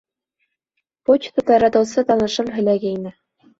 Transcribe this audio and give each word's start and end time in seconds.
Почта 1.09 1.45
таратыусы 1.51 2.07
танышым 2.09 2.53
һөйләгәйне. 2.59 3.17